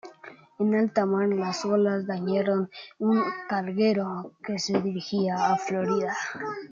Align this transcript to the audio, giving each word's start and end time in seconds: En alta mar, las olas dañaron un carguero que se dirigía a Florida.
En 0.57 0.73
alta 0.73 1.05
mar, 1.05 1.27
las 1.29 1.63
olas 1.63 2.07
dañaron 2.07 2.71
un 2.97 3.21
carguero 3.47 4.33
que 4.43 4.57
se 4.57 4.81
dirigía 4.81 5.35
a 5.53 5.57
Florida. 5.57 6.17